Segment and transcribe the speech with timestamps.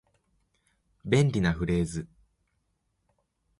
[1.07, 2.07] 便利なフレーズ